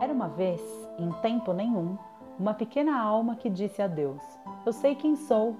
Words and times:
Era 0.00 0.14
uma 0.14 0.28
vez, 0.28 0.62
em 0.98 1.12
tempo 1.20 1.52
nenhum, 1.52 1.98
uma 2.38 2.54
pequena 2.54 2.98
alma 2.98 3.36
que 3.36 3.50
disse 3.50 3.82
a 3.82 3.86
Deus: 3.86 4.22
Eu 4.64 4.72
sei 4.72 4.94
quem 4.94 5.14
sou. 5.14 5.54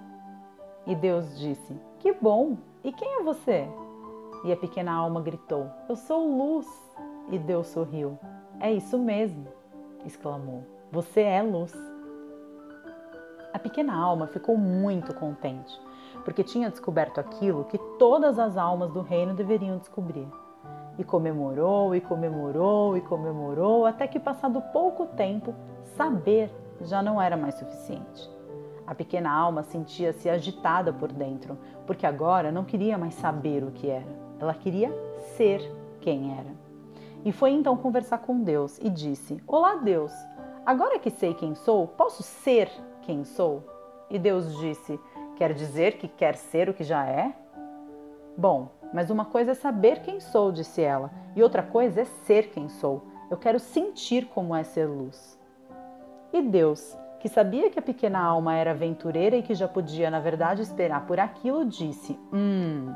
E 0.86 0.94
Deus 0.94 1.38
disse: 1.38 1.78
Que 1.98 2.10
bom! 2.14 2.56
E 2.82 2.90
quem 2.90 3.20
é 3.20 3.22
você? 3.22 3.68
E 4.42 4.50
a 4.50 4.56
pequena 4.56 4.92
alma 4.92 5.20
gritou: 5.20 5.66
Eu 5.90 5.94
sou 5.94 6.26
luz. 6.26 6.66
E 7.30 7.38
Deus 7.38 7.66
sorriu: 7.66 8.18
É 8.58 8.72
isso 8.72 8.98
mesmo, 8.98 9.46
exclamou. 10.06 10.64
Você 10.90 11.20
é 11.20 11.42
luz. 11.42 11.74
A 13.52 13.58
pequena 13.58 13.94
alma 13.94 14.26
ficou 14.26 14.56
muito 14.56 15.12
contente, 15.12 15.78
porque 16.24 16.42
tinha 16.42 16.70
descoberto 16.70 17.18
aquilo 17.18 17.64
que 17.64 17.76
todas 17.98 18.38
as 18.38 18.56
almas 18.56 18.90
do 18.90 19.02
reino 19.02 19.34
deveriam 19.34 19.76
descobrir 19.76 20.26
e 20.98 21.04
comemorou 21.04 21.94
e 21.94 22.00
comemorou 22.00 22.96
e 22.96 23.00
comemorou, 23.00 23.86
até 23.86 24.06
que, 24.06 24.18
passado 24.18 24.60
pouco 24.72 25.06
tempo, 25.06 25.54
saber 25.96 26.50
já 26.82 27.02
não 27.02 27.20
era 27.20 27.36
mais 27.36 27.54
suficiente. 27.54 28.30
A 28.86 28.94
pequena 28.94 29.30
alma 29.30 29.62
sentia-se 29.62 30.28
agitada 30.28 30.92
por 30.92 31.12
dentro, 31.12 31.56
porque 31.86 32.06
agora 32.06 32.50
não 32.50 32.64
queria 32.64 32.98
mais 32.98 33.14
saber 33.14 33.62
o 33.62 33.70
que 33.70 33.88
era, 33.88 34.08
ela 34.38 34.54
queria 34.54 34.92
ser 35.36 35.60
quem 36.00 36.36
era. 36.36 36.50
E 37.24 37.32
foi 37.32 37.50
então 37.50 37.76
conversar 37.76 38.18
com 38.18 38.42
Deus 38.42 38.78
e 38.78 38.88
disse: 38.88 39.42
Olá, 39.46 39.76
Deus, 39.76 40.12
agora 40.64 40.98
que 40.98 41.10
sei 41.10 41.34
quem 41.34 41.54
sou, 41.54 41.86
posso 41.86 42.22
ser 42.22 42.70
quem 43.02 43.24
sou? 43.24 43.62
E 44.08 44.18
Deus 44.18 44.56
disse: 44.58 44.98
Quer 45.36 45.52
dizer 45.52 45.98
que 45.98 46.08
quer 46.08 46.34
ser 46.34 46.68
o 46.68 46.74
que 46.74 46.82
já 46.82 47.06
é? 47.06 47.32
Bom, 48.36 48.70
mas 48.92 49.10
uma 49.10 49.24
coisa 49.24 49.52
é 49.52 49.54
saber 49.54 50.00
quem 50.00 50.20
sou, 50.20 50.50
disse 50.50 50.82
ela, 50.82 51.10
e 51.36 51.42
outra 51.42 51.62
coisa 51.62 52.02
é 52.02 52.04
ser 52.04 52.50
quem 52.50 52.68
sou. 52.68 53.02
Eu 53.30 53.36
quero 53.36 53.58
sentir 53.58 54.26
como 54.26 54.54
é 54.54 54.64
ser 54.64 54.86
luz. 54.86 55.38
E 56.32 56.42
Deus, 56.42 56.96
que 57.20 57.28
sabia 57.28 57.70
que 57.70 57.78
a 57.78 57.82
pequena 57.82 58.20
alma 58.20 58.56
era 58.56 58.72
aventureira 58.72 59.36
e 59.36 59.42
que 59.42 59.54
já 59.54 59.68
podia, 59.68 60.10
na 60.10 60.20
verdade, 60.20 60.62
esperar 60.62 61.06
por 61.06 61.20
aquilo, 61.20 61.64
disse: 61.64 62.18
Hum, 62.32 62.92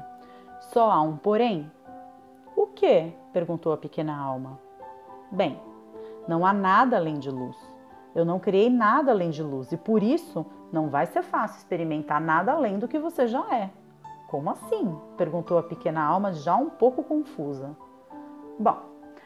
só 0.72 0.90
há 0.90 1.00
um 1.00 1.16
porém. 1.16 1.70
O 2.56 2.66
que? 2.68 3.12
perguntou 3.32 3.72
a 3.72 3.76
pequena 3.76 4.16
alma. 4.16 4.58
Bem, 5.30 5.60
não 6.26 6.46
há 6.46 6.52
nada 6.52 6.96
além 6.96 7.18
de 7.18 7.30
luz. 7.30 7.56
Eu 8.14 8.24
não 8.24 8.38
criei 8.38 8.70
nada 8.70 9.10
além 9.10 9.30
de 9.30 9.42
luz 9.42 9.72
e 9.72 9.76
por 9.76 10.02
isso 10.02 10.46
não 10.72 10.88
vai 10.88 11.06
ser 11.06 11.22
fácil 11.22 11.58
experimentar 11.58 12.20
nada 12.20 12.52
além 12.52 12.78
do 12.78 12.86
que 12.86 12.98
você 12.98 13.26
já 13.26 13.44
é. 13.52 13.70
Como 14.34 14.50
assim? 14.50 14.98
perguntou 15.16 15.58
a 15.58 15.62
pequena 15.62 16.02
alma, 16.04 16.32
já 16.32 16.56
um 16.56 16.68
pouco 16.68 17.04
confusa. 17.04 17.70
Bom, 18.58 18.78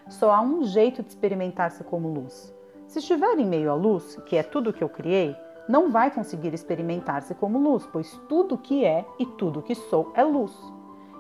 só 0.07 0.31
há 0.31 0.43
um 0.43 0.63
jeito 0.65 1.03
de 1.03 1.09
experimentar-se 1.09 1.83
como 1.83 2.13
luz. 2.13 2.55
Se 2.87 2.99
estiver 2.99 3.39
em 3.39 3.47
meio 3.47 3.71
à 3.71 3.75
luz, 3.75 4.17
que 4.27 4.37
é 4.37 4.43
tudo 4.43 4.71
que 4.71 4.85
eu 4.85 4.89
criei, 4.91 5.35
não 5.67 5.91
vai 5.91 6.11
conseguir 6.11 6.53
experimentar-se 6.53 7.35
como 7.35 7.59
luz, 7.59 7.89
pois 7.91 8.21
tudo 8.29 8.59
que 8.59 8.85
é 8.85 9.03
e 9.19 9.25
tudo 9.25 9.63
que 9.63 9.75
sou 9.75 10.13
é 10.15 10.23
luz. 10.23 10.55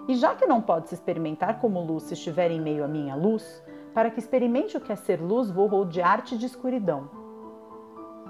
E 0.07 0.15
já 0.17 0.35
que 0.35 0.45
não 0.45 0.61
pode 0.61 0.91
se 0.91 0.95
experimentar 0.95 1.59
como 1.59 1.83
luz 1.83 2.03
se 2.03 2.13
estiver 2.13 2.51
em 2.51 2.61
meio 2.61 2.85
à 2.85 2.89
minha 2.89 3.17
luz, 3.17 3.65
para 3.95 4.11
que 4.11 4.19
experimente 4.19 4.77
o 4.77 4.83
que 4.83 4.93
é 4.93 4.97
ser 4.97 5.19
luz, 5.19 5.51
vou 5.51 5.67
rodear-te 5.67 6.37
de 6.37 6.45
escuridão. 6.45 7.09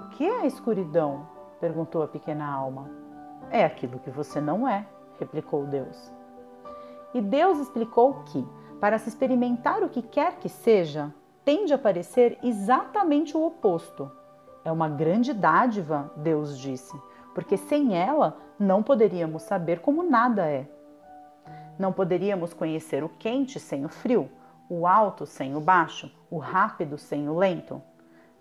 O 0.05 0.09
que 0.11 0.23
é 0.25 0.39
a 0.39 0.45
escuridão? 0.45 1.27
perguntou 1.59 2.01
a 2.01 2.07
pequena 2.07 2.49
alma. 2.49 2.89
É 3.51 3.65
aquilo 3.65 3.99
que 3.99 4.09
você 4.09 4.39
não 4.39 4.65
é, 4.65 4.87
replicou 5.19 5.65
Deus. 5.65 6.11
E 7.13 7.21
Deus 7.21 7.59
explicou 7.59 8.23
que, 8.25 8.47
para 8.79 8.97
se 8.97 9.09
experimentar 9.09 9.83
o 9.83 9.89
que 9.89 10.01
quer 10.01 10.37
que 10.37 10.47
seja, 10.47 11.13
tende 11.43 11.73
a 11.73 11.77
parecer 11.77 12.37
exatamente 12.43 13.35
o 13.35 13.45
oposto. 13.45 14.11
É 14.63 14.71
uma 14.71 14.87
grande 14.87 15.33
dádiva, 15.33 16.11
Deus 16.15 16.57
disse, 16.57 16.95
porque 17.33 17.57
sem 17.57 17.97
ela 17.97 18.37
não 18.59 18.83
poderíamos 18.83 19.43
saber 19.43 19.79
como 19.79 20.03
nada 20.03 20.45
é. 20.45 20.69
Não 21.77 21.93
poderíamos 21.93 22.53
conhecer 22.53 23.03
o 23.03 23.09
quente 23.09 23.59
sem 23.59 23.85
o 23.85 23.89
frio, 23.89 24.29
o 24.69 24.85
alto 24.85 25.25
sem 25.25 25.55
o 25.55 25.61
baixo, 25.61 26.11
o 26.29 26.37
rápido 26.37 26.97
sem 26.97 27.27
o 27.27 27.37
lento. 27.37 27.81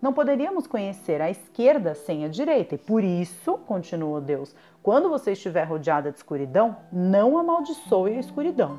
Não 0.00 0.12
poderíamos 0.12 0.66
conhecer 0.66 1.20
a 1.20 1.28
esquerda 1.28 1.92
sem 1.94 2.24
a 2.24 2.28
direita, 2.28 2.76
e 2.76 2.78
por 2.78 3.02
isso, 3.02 3.58
continuou 3.58 4.20
Deus, 4.20 4.54
quando 4.82 5.08
você 5.08 5.32
estiver 5.32 5.64
rodeada 5.64 6.12
de 6.12 6.18
escuridão, 6.18 6.76
não 6.92 7.36
amaldiçoe 7.36 8.16
a 8.16 8.20
escuridão. 8.20 8.78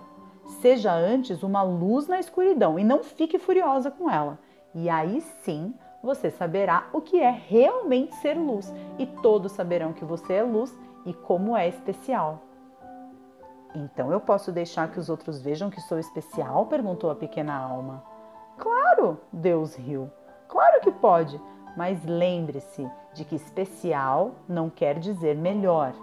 Seja 0.62 0.94
antes 0.94 1.44
uma 1.44 1.62
luz 1.62 2.08
na 2.08 2.20
escuridão 2.20 2.80
e 2.80 2.84
não 2.84 3.04
fique 3.04 3.38
furiosa 3.38 3.92
com 3.92 4.10
ela. 4.10 4.40
E 4.74 4.90
aí 4.90 5.22
sim 5.44 5.74
você 6.02 6.32
saberá 6.32 6.88
o 6.94 7.02
que 7.02 7.20
é 7.20 7.30
realmente 7.30 8.16
ser 8.16 8.36
luz, 8.36 8.74
e 8.98 9.06
todos 9.06 9.52
saberão 9.52 9.92
que 9.92 10.06
você 10.06 10.36
é 10.36 10.44
luz 10.44 10.76
e 11.06 11.14
como 11.14 11.56
é 11.56 11.68
especial. 11.68 12.42
Então 13.76 14.12
eu 14.12 14.20
posso 14.20 14.52
deixar 14.52 14.90
que 14.90 15.00
os 15.00 15.10
outros 15.10 15.42
vejam 15.42 15.70
que 15.70 15.82
sou 15.82 16.00
especial? 16.00 16.66
perguntou 16.68 17.12
a 17.12 17.16
pequena 17.16 17.56
alma. 17.56 18.04
Claro, 18.58 19.20
Deus 19.32 19.76
riu. 19.76 20.10
Claro 20.50 20.82
que 20.82 20.92
pode, 20.92 21.40
mas 21.78 22.04
lembre-se 22.04 22.86
de 23.14 23.24
que 23.24 23.36
especial 23.36 24.36
não 24.48 24.70
quer 24.70 25.00
dizer 25.00 25.36
melhor. 25.36 25.94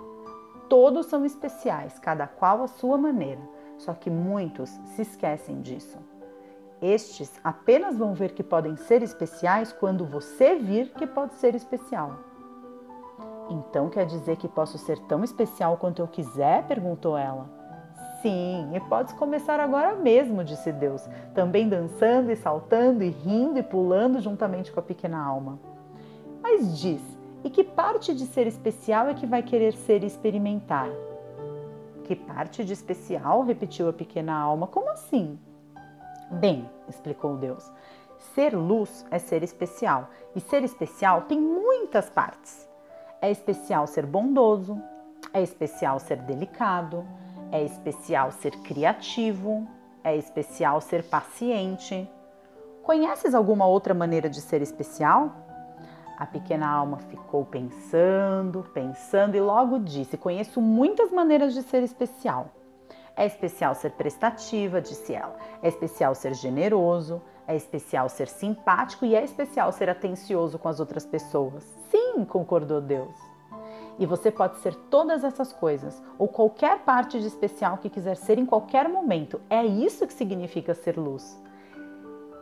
Todos 0.68 1.06
são 1.06 1.24
especiais, 1.24 1.98
cada 1.98 2.26
qual 2.26 2.62
à 2.62 2.66
sua 2.66 2.96
maneira, 2.96 3.40
só 3.76 3.92
que 3.92 4.08
muitos 4.08 4.70
se 4.94 5.02
esquecem 5.02 5.60
disso. 5.60 5.98
Estes 6.80 7.40
apenas 7.42 7.98
vão 7.98 8.14
ver 8.14 8.32
que 8.32 8.42
podem 8.42 8.76
ser 8.76 9.02
especiais 9.02 9.72
quando 9.72 10.04
você 10.04 10.54
vir 10.54 10.90
que 10.94 11.06
pode 11.06 11.34
ser 11.34 11.54
especial. 11.54 12.16
Então 13.48 13.88
quer 13.88 14.06
dizer 14.06 14.36
que 14.36 14.48
posso 14.48 14.78
ser 14.78 14.98
tão 15.00 15.24
especial 15.24 15.76
quanto 15.76 16.00
eu 16.00 16.08
quiser? 16.08 16.66
perguntou 16.66 17.16
ela. 17.16 17.55
Sim, 18.22 18.70
e 18.74 18.80
podes 18.80 19.12
começar 19.12 19.60
agora 19.60 19.94
mesmo, 19.94 20.42
disse 20.42 20.72
Deus, 20.72 21.08
também 21.34 21.68
dançando 21.68 22.32
e 22.32 22.36
saltando 22.36 23.04
e 23.04 23.10
rindo 23.10 23.58
e 23.58 23.62
pulando 23.62 24.20
juntamente 24.20 24.72
com 24.72 24.80
a 24.80 24.82
pequena 24.82 25.22
alma. 25.22 25.58
Mas 26.42 26.80
diz, 26.80 27.00
e 27.44 27.50
que 27.50 27.62
parte 27.62 28.14
de 28.14 28.26
ser 28.26 28.46
especial 28.46 29.08
é 29.08 29.14
que 29.14 29.26
vai 29.26 29.42
querer 29.42 29.74
ser 29.74 30.02
e 30.02 30.06
experimentar? 30.06 30.88
Que 32.04 32.16
parte 32.16 32.64
de 32.64 32.72
especial? 32.72 33.42
repetiu 33.42 33.88
a 33.88 33.92
pequena 33.92 34.34
alma. 34.34 34.66
Como 34.66 34.88
assim? 34.90 35.38
Bem, 36.30 36.68
explicou 36.88 37.36
Deus, 37.36 37.70
ser 38.34 38.56
luz 38.56 39.06
é 39.10 39.18
ser 39.18 39.42
especial, 39.42 40.10
e 40.34 40.40
ser 40.40 40.64
especial 40.64 41.22
tem 41.22 41.40
muitas 41.40 42.10
partes. 42.10 42.68
É 43.20 43.30
especial 43.30 43.86
ser 43.86 44.06
bondoso, 44.06 44.80
é 45.32 45.42
especial 45.42 45.98
ser 45.98 46.18
delicado, 46.22 47.04
é 47.52 47.62
especial 47.64 48.30
ser 48.32 48.52
criativo, 48.62 49.66
é 50.02 50.16
especial 50.16 50.80
ser 50.80 51.04
paciente. 51.04 52.08
Conheces 52.82 53.34
alguma 53.34 53.66
outra 53.66 53.94
maneira 53.94 54.28
de 54.28 54.40
ser 54.40 54.62
especial? 54.62 55.34
A 56.18 56.24
pequena 56.24 56.68
alma 56.68 56.98
ficou 56.98 57.44
pensando, 57.44 58.62
pensando 58.72 59.36
e 59.36 59.40
logo 59.40 59.78
disse: 59.78 60.16
Conheço 60.16 60.60
muitas 60.60 61.10
maneiras 61.10 61.52
de 61.52 61.62
ser 61.62 61.82
especial. 61.82 62.52
É 63.14 63.26
especial 63.26 63.74
ser 63.74 63.92
prestativa, 63.92 64.80
disse 64.80 65.14
ela. 65.14 65.36
É 65.62 65.68
especial 65.68 66.14
ser 66.14 66.34
generoso. 66.34 67.22
É 67.48 67.54
especial 67.54 68.08
ser 68.08 68.28
simpático 68.28 69.04
e 69.04 69.14
é 69.14 69.22
especial 69.22 69.70
ser 69.72 69.88
atencioso 69.88 70.58
com 70.58 70.68
as 70.68 70.80
outras 70.80 71.06
pessoas. 71.06 71.64
Sim, 71.90 72.24
concordou 72.24 72.80
Deus. 72.80 73.35
E 73.98 74.04
você 74.04 74.30
pode 74.30 74.58
ser 74.58 74.74
todas 74.74 75.24
essas 75.24 75.52
coisas, 75.52 76.02
ou 76.18 76.28
qualquer 76.28 76.80
parte 76.80 77.18
de 77.18 77.26
especial 77.26 77.78
que 77.78 77.88
quiser 77.88 78.16
ser 78.16 78.38
em 78.38 78.44
qualquer 78.44 78.88
momento. 78.88 79.40
É 79.48 79.64
isso 79.64 80.06
que 80.06 80.12
significa 80.12 80.74
ser 80.74 80.98
luz. 80.98 81.40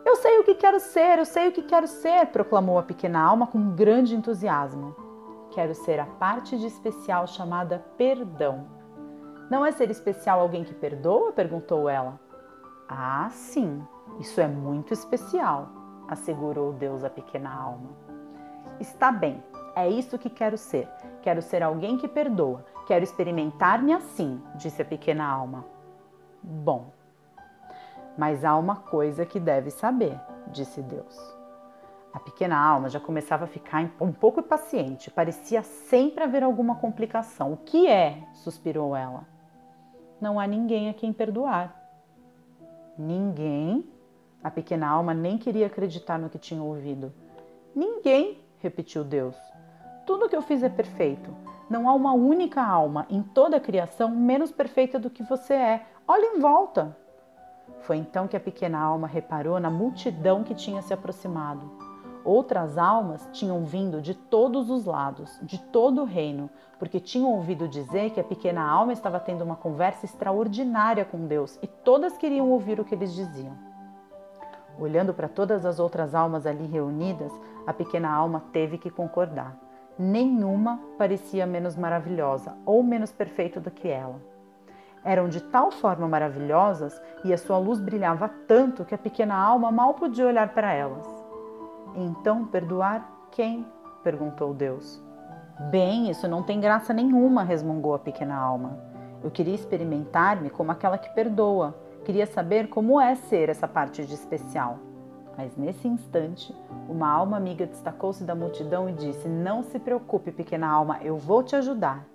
Eu 0.05 0.17
sei 0.17 0.37
o 0.37 0.43
que 0.43 0.53
quero 0.53 0.79
ser, 0.79 1.17
eu 1.17 1.25
sei 1.25 1.47
o 1.47 1.51
que 1.51 1.63
quero 1.63 1.87
ser, 1.87 2.27
proclamou 2.27 2.77
a 2.77 2.83
pequena 2.83 3.19
alma 3.19 3.47
com 3.47 3.71
grande 3.71 4.15
entusiasmo. 4.15 4.95
Quero 5.51 5.73
ser 5.73 5.99
a 5.99 6.05
parte 6.05 6.57
de 6.57 6.67
especial 6.67 7.25
chamada 7.25 7.83
perdão. 7.97 8.67
Não 9.49 9.65
é 9.65 9.71
ser 9.71 9.89
especial 9.89 10.39
alguém 10.39 10.63
que 10.63 10.73
perdoa? 10.73 11.31
perguntou 11.31 11.87
ela. 11.87 12.19
Ah, 12.87 13.29
sim, 13.31 13.81
isso 14.19 14.39
é 14.39 14.47
muito 14.47 14.93
especial, 14.93 15.69
assegurou 16.07 16.71
Deus 16.73 17.03
à 17.03 17.09
pequena 17.09 17.51
alma. 17.51 17.89
Está 18.79 19.11
bem, 19.11 19.43
é 19.75 19.89
isso 19.89 20.19
que 20.19 20.29
quero 20.29 20.57
ser. 20.57 20.87
Quero 21.25 21.41
ser 21.41 21.63
alguém 21.63 21.97
que 21.97 22.07
perdoa. 22.07 22.63
Quero 22.85 23.03
experimentar-me 23.03 23.91
assim, 23.91 24.39
disse 24.53 24.83
a 24.83 24.85
pequena 24.85 25.25
alma. 25.25 25.65
Bom, 26.43 26.91
mas 28.15 28.45
há 28.45 28.55
uma 28.55 28.75
coisa 28.75 29.25
que 29.25 29.39
deve 29.39 29.71
saber, 29.71 30.21
disse 30.51 30.83
Deus. 30.83 31.17
A 32.13 32.19
pequena 32.19 32.55
alma 32.55 32.89
já 32.89 32.99
começava 32.99 33.45
a 33.45 33.47
ficar 33.47 33.91
um 33.99 34.11
pouco 34.11 34.39
impaciente, 34.39 35.09
parecia 35.09 35.63
sempre 35.63 36.23
haver 36.23 36.43
alguma 36.43 36.75
complicação. 36.75 37.53
O 37.53 37.57
que 37.57 37.87
é? 37.87 38.21
suspirou 38.31 38.95
ela. 38.95 39.25
Não 40.21 40.39
há 40.39 40.45
ninguém 40.45 40.89
a 40.89 40.93
quem 40.93 41.11
perdoar. 41.11 41.75
Ninguém? 42.99 43.89
A 44.43 44.51
pequena 44.51 44.87
alma 44.87 45.11
nem 45.11 45.39
queria 45.39 45.65
acreditar 45.65 46.19
no 46.19 46.29
que 46.29 46.37
tinha 46.37 46.61
ouvido. 46.61 47.11
Ninguém, 47.75 48.45
repetiu 48.59 49.03
Deus. 49.03 49.35
Tudo 50.05 50.29
que 50.29 50.35
eu 50.35 50.41
fiz 50.41 50.61
é 50.61 50.69
perfeito. 50.69 51.35
Não 51.67 51.89
há 51.89 51.93
uma 51.93 52.13
única 52.13 52.61
alma 52.61 53.07
em 53.09 53.23
toda 53.23 53.57
a 53.57 53.59
criação 53.59 54.09
menos 54.11 54.51
perfeita 54.51 54.99
do 54.99 55.09
que 55.09 55.23
você 55.23 55.53
é. 55.53 55.85
Olhe 56.07 56.25
em 56.25 56.39
volta. 56.39 56.95
Foi 57.81 57.97
então 57.97 58.27
que 58.27 58.37
a 58.37 58.39
pequena 58.39 58.79
alma 58.79 59.07
reparou 59.07 59.59
na 59.59 59.69
multidão 59.69 60.43
que 60.43 60.53
tinha 60.53 60.81
se 60.83 60.93
aproximado. 60.93 61.71
Outras 62.23 62.77
almas 62.77 63.27
tinham 63.31 63.65
vindo 63.65 63.99
de 63.99 64.13
todos 64.13 64.69
os 64.69 64.85
lados, 64.85 65.39
de 65.41 65.59
todo 65.59 66.01
o 66.01 66.05
reino, 66.05 66.49
porque 66.77 66.99
tinham 66.99 67.31
ouvido 67.31 67.67
dizer 67.67 68.11
que 68.11 68.19
a 68.19 68.23
pequena 68.23 68.67
alma 68.67 68.93
estava 68.93 69.19
tendo 69.19 69.43
uma 69.43 69.55
conversa 69.55 70.05
extraordinária 70.05 71.05
com 71.05 71.25
Deus 71.25 71.57
e 71.63 71.67
todas 71.67 72.17
queriam 72.17 72.49
ouvir 72.49 72.79
o 72.79 72.85
que 72.85 72.93
eles 72.93 73.13
diziam. 73.13 73.55
Olhando 74.79 75.13
para 75.13 75.27
todas 75.27 75.65
as 75.65 75.79
outras 75.79 76.13
almas 76.13 76.45
ali 76.45 76.65
reunidas, 76.67 77.31
a 77.65 77.73
pequena 77.73 78.11
alma 78.11 78.43
teve 78.51 78.77
que 78.77 78.89
concordar. 78.89 79.64
Nenhuma 79.97 80.79
parecia 80.97 81.45
menos 81.45 81.75
maravilhosa 81.77 82.53
ou 82.65 82.83
menos 82.83 83.11
perfeita 83.13 83.59
do 83.59 83.71
que 83.71 83.87
ela. 83.87 84.19
Eram 85.05 85.29
de 85.29 85.39
tal 85.39 85.71
forma 85.71 86.07
maravilhosas 86.07 87.01
e 87.23 87.31
a 87.31 87.37
sua 87.37 87.57
luz 87.57 87.79
brilhava 87.79 88.27
tanto 88.47 88.83
que 88.83 88.93
a 88.93 88.97
pequena 88.97 89.35
alma 89.35 89.71
mal 89.71 89.93
podia 89.93 90.25
olhar 90.25 90.53
para 90.53 90.73
elas. 90.73 91.07
Então, 91.95 92.45
perdoar 92.45 93.09
quem? 93.31 93.65
perguntou 94.03 94.53
Deus. 94.53 95.01
Bem, 95.71 96.09
isso 96.09 96.27
não 96.27 96.43
tem 96.43 96.59
graça 96.59 96.93
nenhuma, 96.93 97.43
resmungou 97.43 97.95
a 97.95 97.99
pequena 97.99 98.35
alma. 98.35 98.77
Eu 99.23 99.31
queria 99.31 99.55
experimentar-me 99.55 100.49
como 100.49 100.71
aquela 100.71 100.97
que 100.97 101.09
perdoa. 101.15 101.73
Queria 102.03 102.25
saber 102.25 102.67
como 102.67 102.99
é 102.99 103.15
ser 103.15 103.47
essa 103.47 103.67
parte 103.67 104.05
de 104.05 104.13
especial. 104.13 104.77
Mas 105.37 105.55
nesse 105.57 105.87
instante, 105.87 106.55
uma 106.87 107.09
alma 107.09 107.37
amiga 107.37 107.65
destacou-se 107.65 108.23
da 108.23 108.33
multidão 108.33 108.89
e 108.89 108.93
disse: 108.93 109.27
Não 109.27 109.63
se 109.63 109.79
preocupe, 109.79 110.31
pequena 110.31 110.67
alma, 110.67 110.99
eu 111.01 111.17
vou 111.17 111.43
te 111.43 111.55
ajudar. 111.55 112.05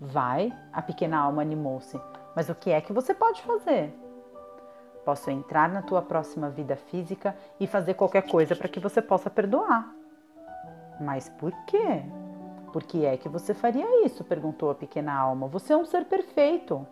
Vai, 0.00 0.52
a 0.72 0.82
pequena 0.82 1.18
alma 1.18 1.42
animou-se. 1.42 2.00
Mas 2.34 2.48
o 2.48 2.54
que 2.54 2.70
é 2.70 2.80
que 2.80 2.92
você 2.92 3.14
pode 3.14 3.42
fazer? 3.42 3.94
Posso 5.04 5.30
entrar 5.30 5.68
na 5.68 5.82
tua 5.82 6.02
próxima 6.02 6.48
vida 6.50 6.76
física 6.76 7.36
e 7.58 7.66
fazer 7.66 7.94
qualquer 7.94 8.22
coisa 8.22 8.54
para 8.56 8.68
que 8.68 8.80
você 8.80 9.00
possa 9.00 9.30
perdoar. 9.30 9.94
Mas 11.00 11.28
por 11.28 11.52
quê? 11.66 12.02
Por 12.72 12.82
que 12.84 13.04
é 13.04 13.16
que 13.16 13.28
você 13.28 13.54
faria 13.54 14.04
isso? 14.04 14.22
perguntou 14.24 14.70
a 14.70 14.74
pequena 14.74 15.12
alma. 15.12 15.48
Você 15.48 15.72
é 15.72 15.76
um 15.76 15.84
ser 15.84 16.04
perfeito. 16.04 16.86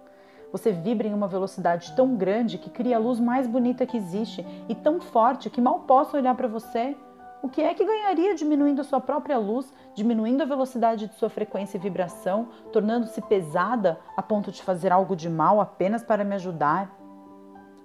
Você 0.51 0.73
vibra 0.73 1.07
em 1.07 1.15
uma 1.15 1.29
velocidade 1.29 1.95
tão 1.95 2.17
grande 2.17 2.59
que 2.59 2.71
cria 2.71 2.97
a 2.97 3.01
luz 3.01 3.21
mais 3.21 3.47
bonita 3.47 3.87
que 3.87 3.97
existe 3.97 4.45
e 4.69 4.75
tão 4.75 5.01
forte 5.01 5.51
que 5.51 5.61
mal 5.61 5.81
posso 5.81 6.17
olhar 6.17 6.35
para 6.35 6.49
você. 6.49 6.97
O 7.43 7.49
que 7.49 7.63
é 7.63 7.73
que 7.73 7.85
ganharia 7.85 8.35
diminuindo 8.35 8.83
sua 8.83 9.01
própria 9.01 9.39
luz, 9.39 9.73
diminuindo 9.95 10.43
a 10.43 10.47
velocidade 10.47 11.07
de 11.07 11.15
sua 11.15 11.29
frequência 11.29 11.77
e 11.77 11.81
vibração, 11.81 12.49
tornando-se 12.73 13.21
pesada 13.23 14.01
a 14.17 14.23
ponto 14.23 14.51
de 14.51 14.63
fazer 14.63 14.91
algo 14.91 15.15
de 15.15 15.29
mal 15.29 15.61
apenas 15.61 16.03
para 16.03 16.25
me 16.25 16.35
ajudar? 16.35 16.91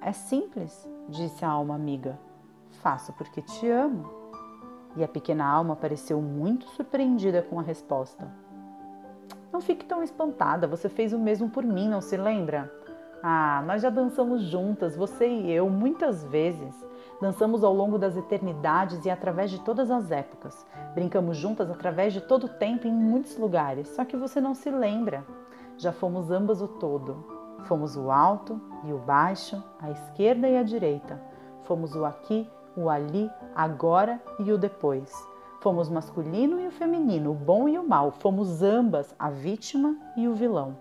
É 0.02 0.12
simples, 0.12 0.90
disse 1.08 1.46
a 1.46 1.50
alma 1.50 1.76
amiga. 1.76 2.20
Faço 2.82 3.14
porque 3.14 3.42
te 3.42 3.70
amo. 3.70 4.10
E 4.96 5.04
a 5.04 5.08
pequena 5.08 5.46
alma 5.46 5.76
pareceu 5.76 6.22
muito 6.22 6.68
surpreendida 6.70 7.42
com 7.42 7.60
a 7.60 7.64
resposta. 7.64 8.43
Não 9.54 9.62
fique 9.62 9.86
tão 9.86 10.02
espantada, 10.02 10.66
você 10.66 10.90
fez 10.90 11.14
o 11.14 11.20
mesmo 11.20 11.48
por 11.48 11.64
mim, 11.64 11.88
não 11.88 12.02
se 12.02 12.18
lembra? 12.18 12.74
Ah, 13.22 13.64
nós 13.68 13.84
já 13.84 13.92
dançamos 13.92 14.42
juntas, 14.42 14.96
você 14.96 15.28
e 15.28 15.52
eu, 15.52 15.70
muitas 15.70 16.24
vezes. 16.24 16.76
Dançamos 17.22 17.64
ao 17.64 17.72
longo 17.72 18.00
das 18.00 18.18
eternidades 18.18 19.06
e 19.06 19.12
através 19.12 19.52
de 19.52 19.60
todas 19.60 19.92
as 19.92 20.10
épocas. 20.10 20.66
Brincamos 20.96 21.38
juntas 21.38 21.70
através 21.70 22.14
de 22.14 22.22
todo 22.22 22.46
o 22.46 22.50
tempo 22.50 22.88
em 22.88 22.92
muitos 22.92 23.38
lugares, 23.38 23.90
só 23.90 24.04
que 24.04 24.18
você 24.18 24.42
não 24.42 24.56
se 24.56 24.72
lembra. 24.72 25.24
Já 25.78 25.92
fomos 25.92 26.32
ambas 26.32 26.60
o 26.60 26.68
todo. 26.68 27.24
Fomos 27.66 27.96
o 27.96 28.10
alto 28.10 28.60
e 28.84 28.92
o 28.92 28.98
baixo, 28.98 29.64
a 29.80 29.92
esquerda 29.92 30.50
e 30.50 30.58
a 30.58 30.64
direita. 30.64 31.22
Fomos 31.64 31.96
o 31.96 32.04
aqui 32.04 32.50
o 32.76 32.90
ali, 32.90 33.30
agora 33.56 34.20
e 34.40 34.52
o 34.52 34.58
depois. 34.58 35.14
Fomos 35.64 35.88
masculino 35.88 36.60
e 36.60 36.68
o 36.68 36.72
feminino, 36.72 37.32
o 37.32 37.34
bom 37.34 37.70
e 37.70 37.80
o 37.80 37.88
mal. 37.88 38.12
Fomos 38.12 38.62
ambas 38.62 39.16
a 39.18 39.30
vítima 39.30 39.96
e 40.18 40.28
o 40.28 40.34
vilão. 40.34 40.76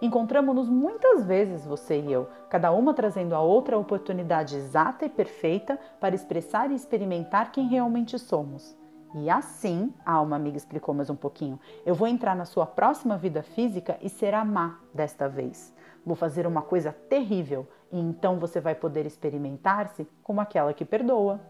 Encontramos-nos 0.00 0.68
muitas 0.68 1.24
vezes, 1.24 1.66
você 1.66 2.00
e 2.00 2.12
eu, 2.12 2.28
cada 2.48 2.70
uma 2.70 2.94
trazendo 2.94 3.34
a 3.34 3.40
outra 3.40 3.74
a 3.74 3.78
oportunidade 3.80 4.54
exata 4.54 5.04
e 5.04 5.08
perfeita 5.08 5.76
para 5.98 6.14
expressar 6.14 6.70
e 6.70 6.76
experimentar 6.76 7.50
quem 7.50 7.66
realmente 7.66 8.16
somos. 8.16 8.76
E 9.16 9.28
assim, 9.28 9.92
a 10.06 10.12
alma 10.12 10.36
amiga 10.36 10.58
explicou 10.58 10.94
mais 10.94 11.10
um 11.10 11.16
pouquinho, 11.16 11.58
eu 11.84 11.96
vou 11.96 12.06
entrar 12.06 12.36
na 12.36 12.44
sua 12.44 12.66
próxima 12.66 13.18
vida 13.18 13.42
física 13.42 13.98
e 14.00 14.08
será 14.08 14.44
má 14.44 14.78
desta 14.94 15.28
vez. 15.28 15.74
Vou 16.06 16.14
fazer 16.14 16.46
uma 16.46 16.62
coisa 16.62 16.92
terrível 16.92 17.66
e 17.90 17.98
então 17.98 18.38
você 18.38 18.60
vai 18.60 18.76
poder 18.76 19.06
experimentar-se 19.06 20.06
como 20.22 20.40
aquela 20.40 20.72
que 20.72 20.84
perdoa. 20.84 21.40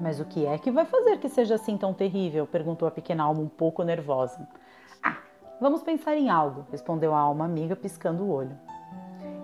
Mas 0.00 0.20
o 0.20 0.24
que 0.24 0.46
é 0.46 0.56
que 0.58 0.70
vai 0.70 0.84
fazer 0.84 1.18
que 1.18 1.28
seja 1.28 1.56
assim 1.56 1.76
tão 1.76 1.92
terrível? 1.92 2.46
perguntou 2.46 2.86
a 2.86 2.90
pequena 2.90 3.24
alma 3.24 3.40
um 3.40 3.48
pouco 3.48 3.82
nervosa. 3.82 4.48
Ah, 5.02 5.16
vamos 5.60 5.82
pensar 5.82 6.16
em 6.16 6.30
algo, 6.30 6.66
respondeu 6.70 7.14
a 7.14 7.18
alma 7.18 7.44
amiga, 7.44 7.74
piscando 7.74 8.24
o 8.24 8.30
olho. 8.30 8.56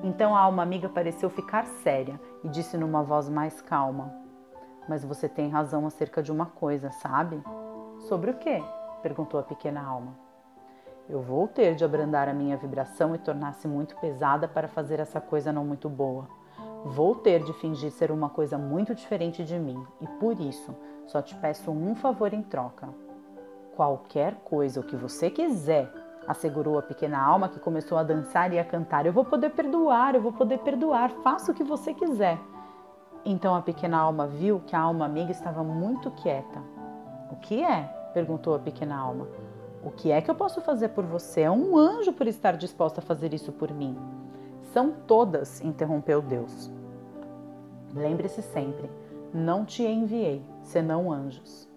Então 0.03 0.37
a 0.37 0.41
alma 0.41 0.62
amiga 0.62 0.89
pareceu 0.89 1.29
ficar 1.29 1.67
séria 1.67 2.21
e 2.45 2.49
disse 2.49 2.77
numa 2.77 3.03
voz 3.03 3.29
mais 3.29 3.61
calma: 3.62 4.15
Mas 4.89 5.05
você 5.05 5.29
tem 5.29 5.49
razão 5.49 5.87
acerca 5.87 6.23
de 6.23 6.31
uma 6.31 6.47
coisa, 6.47 6.91
sabe? 6.91 7.43
Sobre 8.09 8.31
o 8.31 8.35
quê? 8.35 8.62
perguntou 9.03 9.41
a 9.41 9.43
pequena 9.43 9.83
alma. 9.83 10.15
Eu 11.09 11.21
vou 11.21 11.49
ter 11.49 11.75
de 11.75 11.85
abrandar 11.85 12.29
a 12.29 12.35
minha 12.35 12.56
vibração 12.56 13.15
e 13.15 13.19
tornar-se 13.19 13.69
muito 13.69 13.97
pesada 13.97 14.49
para 14.49 14.69
fazer 14.69 15.01
essa 15.01 15.21
coisa 15.21 15.53
não 15.53 15.65
muito 15.65 15.89
boa. 15.89 16.27
Vou 16.85 17.15
ter 17.15 17.43
de 17.43 17.53
fingir 17.55 17.91
ser 17.91 18.11
uma 18.11 18.29
coisa 18.29 18.58
muito 18.58 18.94
diferente 18.94 19.43
de 19.43 19.58
mim 19.58 19.82
e 20.03 20.06
por 20.06 20.39
isso 20.39 20.77
só 21.06 21.23
te 21.23 21.35
peço 21.37 21.70
um 21.70 21.94
favor 21.94 22.35
em 22.35 22.43
troca. 22.43 22.91
Qualquer 23.75 24.35
coisa, 24.44 24.81
o 24.81 24.82
que 24.85 24.94
você 24.94 25.31
quiser, 25.31 25.91
assegurou 26.29 26.79
a 26.79 26.82
pequena 26.82 27.19
alma 27.19 27.49
que 27.49 27.58
começou 27.58 27.97
a 27.97 28.03
dançar 28.03 28.53
e 28.53 28.58
a 28.58 28.65
cantar. 28.65 29.06
Eu 29.06 29.15
vou 29.15 29.25
poder 29.25 29.51
perdoar, 29.51 30.15
eu 30.15 30.20
vou 30.20 30.32
poder 30.32 30.58
perdoar, 30.58 31.11
faça 31.23 31.53
o 31.53 31.55
que 31.55 31.65
você 31.65 31.94
quiser. 31.94 32.39
Então 33.25 33.55
a 33.55 33.63
pequena 33.63 33.99
alma 33.99 34.27
viu 34.27 34.61
que 34.67 34.77
a 34.77 34.81
alma 34.81 35.06
amiga 35.06 35.32
estava 35.32 35.65
muito 35.65 36.11
quieta. 36.11 36.63
O 37.31 37.37
que 37.37 37.65
é? 37.65 37.82
perguntou 38.13 38.55
a 38.55 38.58
pequena 38.58 38.97
alma. 38.97 39.27
O 39.82 39.91
que 39.91 40.11
é 40.11 40.20
que 40.20 40.31
eu 40.31 40.35
posso 40.35 40.61
fazer 40.61 40.91
por 40.91 41.05
você? 41.05 41.41
É 41.43 41.51
um 41.51 41.77
anjo 41.77 42.13
por 42.13 42.27
estar 42.27 42.53
disposta 42.58 43.01
a 43.01 43.03
fazer 43.03 43.32
isso 43.32 43.53
por 43.53 43.73
mim. 43.73 43.99
São 44.73 44.93
todas, 45.06 45.61
interrompeu 45.61 46.23
Deus. 46.23 46.70
Lembre-se 47.94 48.43
sempre: 48.43 48.91
não 49.32 49.65
te 49.65 49.84
enviei, 49.84 50.44
senão 50.63 51.13
anjos. 51.13 51.69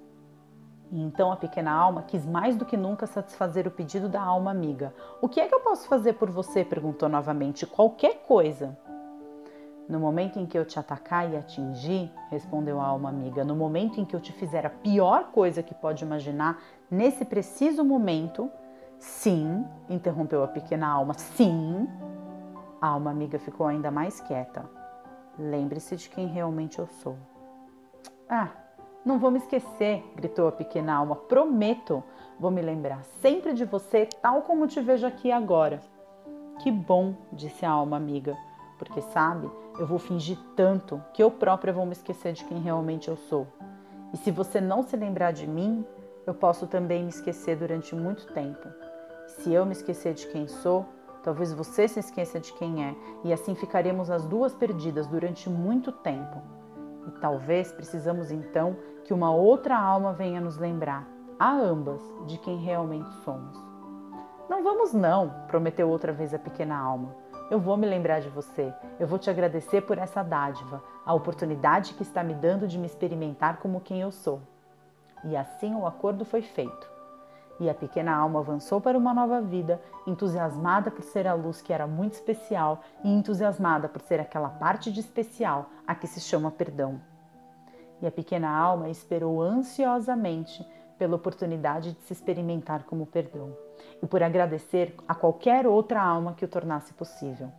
E 0.92 1.02
então 1.02 1.32
a 1.32 1.36
pequena 1.36 1.72
alma 1.72 2.02
quis 2.04 2.26
mais 2.26 2.56
do 2.56 2.66
que 2.66 2.78
nunca 2.78 3.06
satisfazer 3.06 3.68
o 3.68 3.72
pedido 3.72 4.08
da 4.08 4.22
alma 4.22 4.52
amiga. 4.52 4.94
O 5.22 5.28
que 5.28 5.40
é 5.40 5.48
que 5.48 5.54
eu 5.54 5.60
posso 5.60 5.88
fazer 5.88 6.14
por 6.14 6.30
você? 6.30 6.64
perguntou 6.64 7.10
novamente. 7.10 7.66
Qualquer 7.66 8.24
coisa. 8.26 8.78
No 9.88 10.00
momento 10.00 10.38
em 10.38 10.46
que 10.46 10.58
eu 10.58 10.66
te 10.66 10.80
atacar 10.80 11.32
e 11.32 11.38
atingir, 11.38 12.12
respondeu 12.30 12.80
a 12.80 12.86
alma 12.86 13.08
amiga, 13.08 13.46
no 13.46 13.56
momento 13.56 14.02
em 14.02 14.06
que 14.06 14.16
eu 14.16 14.20
te 14.20 14.34
fizer 14.34 14.66
a 14.66 14.70
pior 14.70 15.32
coisa 15.32 15.64
que 15.64 15.74
pode 15.74 16.04
imaginar, 16.04 16.62
nesse 16.92 17.24
preciso 17.24 17.86
momento, 17.86 18.52
sim, 19.00 19.66
interrompeu 19.90 20.44
a 20.44 20.48
pequena 20.48 20.90
alma, 20.90 21.14
sim. 21.14 21.88
A 22.82 22.88
alma 22.88 23.12
amiga 23.12 23.40
ficou 23.40 23.66
ainda 23.66 23.90
mais 23.90 24.20
quieta. 24.20 24.77
Lembre-se 25.38 25.96
de 25.96 26.10
quem 26.10 26.28
realmente 26.28 26.80
eu 26.80 26.88
sou. 26.88 27.16
Ah, 28.30 28.50
não 29.06 29.20
vou 29.20 29.32
me 29.32 29.38
esquecer, 29.38 30.04
gritou 30.16 30.48
a 30.48 30.52
pequena 30.52 30.96
alma. 30.96 31.16
Prometo, 31.16 32.04
vou 32.40 32.52
me 32.52 32.62
lembrar 32.62 33.04
sempre 33.22 33.54
de 33.54 33.66
você, 33.66 34.08
tal 34.22 34.42
como 34.42 34.68
te 34.68 34.82
vejo 34.82 35.06
aqui 35.06 35.32
agora. 35.32 35.82
Que 36.60 36.72
bom, 36.72 37.14
disse 37.32 37.66
a 37.66 37.72
alma 37.72 37.98
amiga 37.98 38.36
porque 38.78 39.02
sabe, 39.02 39.50
eu 39.80 39.86
vou 39.86 40.00
fingir 40.00 40.38
tanto 40.56 41.02
que 41.14 41.22
eu 41.22 41.32
própria 41.32 41.74
vou 41.74 41.86
me 41.86 41.92
esquecer 41.92 42.34
de 42.34 42.46
quem 42.46 42.60
realmente 42.60 43.08
eu 43.08 43.18
sou. 43.18 43.48
E 44.14 44.18
se 44.18 44.32
você 44.32 44.62
não 44.62 44.84
se 44.84 44.96
lembrar 44.96 45.32
de 45.34 45.48
mim, 45.48 45.86
eu 46.26 46.34
posso 46.34 46.68
também 46.68 47.04
me 47.04 47.10
esquecer 47.10 47.58
durante 47.58 47.96
muito 47.96 48.28
tempo. 48.34 48.68
Se 49.28 49.52
eu 49.52 49.66
me 49.66 49.74
esquecer 49.74 50.14
de 50.14 50.28
quem 50.28 50.48
sou, 50.48 50.86
talvez 51.28 51.52
você 51.52 51.90
se 51.90 52.00
esqueça 52.00 52.40
de 52.40 52.54
quem 52.54 52.86
é, 52.86 52.96
e 53.26 53.34
assim 53.34 53.54
ficaremos 53.54 54.10
as 54.10 54.26
duas 54.26 54.56
perdidas 54.56 55.08
durante 55.08 55.50
muito 55.50 55.92
tempo. 55.92 56.42
E 57.06 57.12
talvez 57.20 57.70
precisamos 57.70 58.32
então 58.32 58.78
que 59.04 59.14
uma 59.14 59.30
outra 59.30 59.78
alma 59.78 60.14
venha 60.14 60.40
nos 60.40 60.58
lembrar, 60.58 61.06
a 61.38 61.52
ambas, 61.52 62.02
de 62.28 62.38
quem 62.38 62.60
realmente 62.60 63.12
somos. 63.26 63.62
Não 64.50 64.64
vamos 64.64 64.94
não, 64.94 65.34
prometeu 65.50 65.90
outra 65.90 66.14
vez 66.14 66.34
a 66.34 66.40
pequena 66.40 66.80
alma 66.80 67.14
Eu 67.52 67.60
vou 67.60 67.76
me 67.76 67.86
lembrar 67.86 68.22
de 68.22 68.30
você. 68.30 68.74
Eu 68.98 69.06
vou 69.06 69.20
te 69.20 69.30
agradecer 69.30 69.82
por 69.82 69.98
essa 69.98 70.24
dádiva, 70.24 70.82
a 71.06 71.14
oportunidade 71.14 71.94
que 71.94 72.04
está 72.04 72.24
me 72.24 72.36
dando 72.36 72.66
de 72.66 72.78
me 72.78 72.86
experimentar 72.86 73.58
como 73.58 73.82
quem 73.82 74.00
eu 74.00 74.14
sou. 74.14 74.40
E 75.26 75.36
assim 75.36 75.76
o 75.76 75.86
acordo 75.86 76.24
foi 76.24 76.42
feito. 76.42 76.97
E 77.60 77.70
a 77.70 77.74
pequena 77.74 78.16
alma 78.16 78.40
avançou 78.40 78.80
para 78.80 78.98
uma 78.98 79.14
nova 79.14 79.42
vida, 79.42 79.82
entusiasmada 80.06 80.92
por 80.92 81.04
ser 81.04 81.28
a 81.28 81.34
luz 81.34 81.62
que 81.62 81.74
era 81.74 81.88
muito 81.88 82.14
especial 82.14 82.82
e 83.04 83.12
entusiasmada 83.12 83.90
por 83.90 84.02
ser 84.02 84.20
aquela 84.20 84.50
parte 84.50 84.92
de 84.92 85.00
especial 85.00 85.70
a 85.86 85.96
que 85.96 86.06
se 86.06 86.20
chama 86.20 86.52
perdão. 86.52 87.00
E 88.02 88.06
a 88.06 88.12
pequena 88.12 88.50
alma 88.50 88.90
esperou 88.90 89.42
ansiosamente 89.42 90.66
pela 90.98 91.16
oportunidade 91.16 91.94
de 91.94 92.02
se 92.02 92.14
experimentar 92.14 92.84
como 92.84 93.06
perdão 93.06 93.56
e 94.02 94.08
por 94.08 94.22
agradecer 94.22 94.96
a 95.08 95.16
qualquer 95.16 95.68
outra 95.68 96.02
alma 96.02 96.34
que 96.34 96.46
o 96.46 96.48
tornasse 96.48 96.94
possível. 96.94 97.52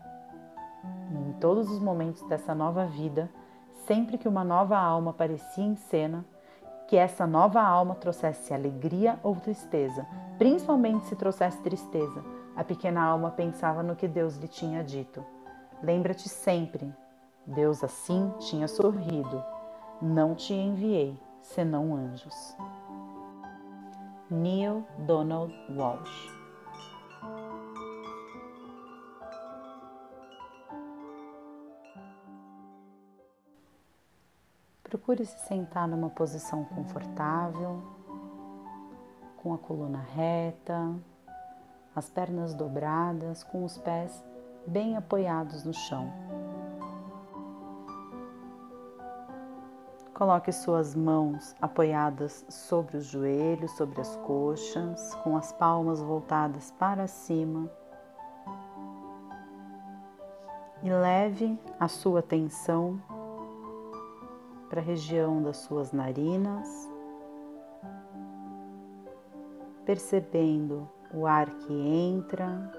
E 1.11 1.17
em 1.17 1.33
todos 1.35 1.71
os 1.71 1.81
momentos 1.81 2.23
dessa 2.29 2.55
nova 2.55 2.85
vida, 2.85 3.31
sempre 3.87 4.19
que 4.19 4.29
uma 4.29 4.45
nova 4.45 4.77
alma 4.77 5.11
aparecia 5.11 5.65
em 5.65 5.77
cena, 5.77 6.25
que 6.89 6.97
essa 6.97 7.27
nova 7.27 7.61
alma 7.61 7.95
trouxesse 7.95 8.55
alegria 8.55 9.21
ou 9.23 9.37
tristeza, 9.37 10.07
principalmente 10.39 11.05
se 11.05 11.15
trouxesse 11.15 11.61
tristeza, 11.61 12.25
a 12.57 12.65
pequena 12.65 13.03
alma 13.03 13.31
pensava 13.31 13.83
no 13.83 13.95
que 13.95 14.09
Deus 14.09 14.37
lhe 14.37 14.49
tinha 14.49 14.83
dito. 14.83 15.23
Lembra-te 15.83 16.31
sempre, 16.31 16.93
Deus 17.47 17.85
assim 17.85 18.33
tinha 18.41 18.67
sorrido. 18.67 19.45
Não 20.01 20.35
te 20.35 20.55
enviei, 20.55 21.21
senão 21.43 21.95
anjos. 21.95 22.57
Neil 24.31 24.83
Donald 24.99 25.55
Walsh. 25.77 26.38
Procure 34.89 35.23
se 35.27 35.39
sentar 35.47 35.87
numa 35.87 36.09
posição 36.09 36.65
confortável, 36.65 37.83
com 39.37 39.53
a 39.53 39.59
coluna 39.59 39.99
reta, 39.99 40.95
as 41.95 42.09
pernas 42.09 42.55
dobradas, 42.55 43.45
com 43.45 43.67
os 43.67 43.77
pés 43.77 44.25
bem 44.67 44.97
apoiados 44.97 45.63
no 45.63 45.75
chão. 45.75 46.11
Coloque 50.15 50.51
suas 50.53 50.95
mãos 50.95 51.55
apoiadas 51.61 52.47
sobre 52.49 52.97
os 52.97 53.05
joelhos, 53.05 53.73
sobre 53.73 54.01
as 54.01 54.17
coxas, 54.17 55.15
com 55.17 55.37
as 55.37 55.53
palmas 55.53 56.01
voltadas 56.01 56.71
para 56.79 57.07
cima. 57.07 57.71
E 60.83 60.89
leve 60.89 61.61
a 61.79 61.89
sua 61.89 62.21
atenção 62.21 62.99
para 64.69 64.81
a 64.81 64.85
região 64.85 65.43
das 65.43 65.59
suas 65.59 65.93
narinas, 65.93 66.69
percebendo 69.85 70.89
o 71.15 71.27
ar 71.27 71.49
que 71.51 71.73
entra, 71.73 72.71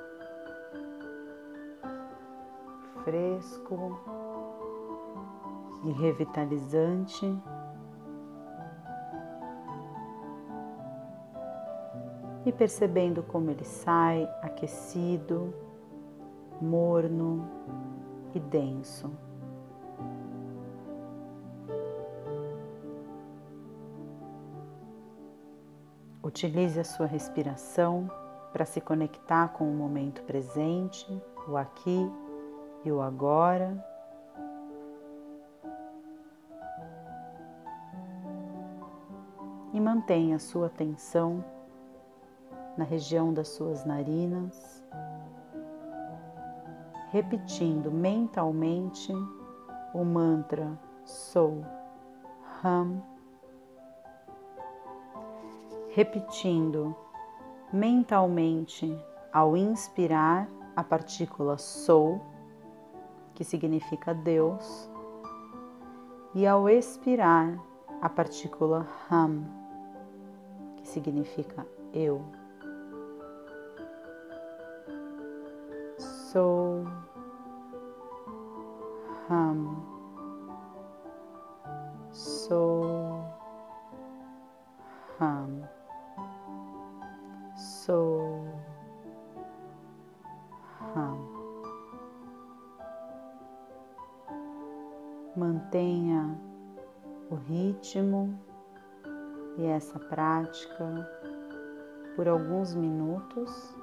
fresco 3.03 3.99
e 5.83 5.91
revitalizante. 5.91 7.25
E 12.45 12.51
percebendo 12.51 13.21
como 13.23 13.51
ele 13.51 13.65
sai 13.65 14.23
aquecido, 14.41 15.53
morno 16.61 17.47
e 18.33 18.39
denso. 18.39 19.11
Utilize 26.29 26.79
a 26.79 26.83
sua 26.83 27.07
respiração 27.07 28.07
para 28.53 28.63
se 28.63 28.79
conectar 28.79 29.47
com 29.47 29.67
o 29.67 29.73
momento 29.73 30.21
presente, 30.25 31.07
o 31.47 31.57
aqui 31.57 32.07
e 32.85 32.91
o 32.91 33.01
agora. 33.01 33.83
E 39.73 39.81
mantenha 39.81 40.35
a 40.35 40.39
sua 40.39 40.67
atenção 40.67 41.43
na 42.77 42.83
região 42.83 43.33
das 43.33 43.47
suas 43.47 43.83
narinas, 43.83 44.85
repetindo 47.09 47.91
mentalmente 47.91 49.11
o 49.95 50.05
mantra 50.05 50.79
Sou 51.03 51.65
Ham, 52.63 53.01
repetindo 55.89 56.95
mentalmente 57.71 58.97
ao 59.31 59.55
inspirar 59.55 60.47
a 60.75 60.83
partícula 60.83 61.57
Sou, 61.57 62.21
que 63.33 63.43
significa 63.43 64.13
Deus, 64.13 64.89
e 66.33 66.45
ao 66.45 66.69
expirar 66.69 67.59
a 68.01 68.09
partícula 68.09 68.87
Ham, 69.09 69.43
significa 70.89 71.65
eu. 71.93 72.23
Sou 75.97 76.85
Ham. 79.29 79.75
Sou 82.11 82.98
e 99.59 99.65
essa 99.65 99.99
prática 99.99 101.05
por 102.15 102.29
alguns 102.29 102.73
minutos, 102.73 103.75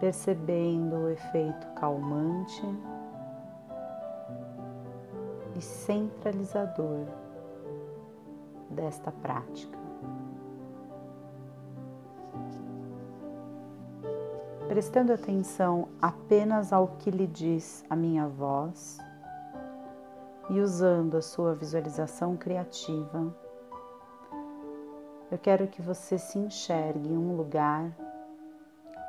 percebendo 0.00 0.96
o 0.96 1.08
efeito 1.10 1.66
calmante 1.74 2.62
e 5.54 5.60
centralizador 5.60 7.06
desta 8.70 9.12
prática. 9.12 9.78
Prestando 14.66 15.12
atenção 15.12 15.88
apenas 16.00 16.72
ao 16.72 16.88
que 16.88 17.10
lhe 17.10 17.26
diz 17.26 17.84
a 17.90 17.94
minha 17.94 18.26
voz 18.26 18.98
e 20.50 20.60
usando 20.60 21.16
a 21.16 21.22
sua 21.22 21.54
visualização 21.54 22.36
criativa, 22.36 23.34
eu 25.30 25.38
quero 25.38 25.66
que 25.66 25.80
você 25.80 26.18
se 26.18 26.38
enxergue 26.38 27.08
em 27.08 27.16
um 27.16 27.36
lugar 27.36 27.90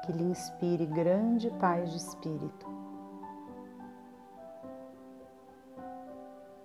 que 0.06 0.12
lhe 0.12 0.24
inspire 0.24 0.86
grande 0.86 1.50
paz 1.60 1.92
de 1.92 1.98
espírito. 1.98 2.66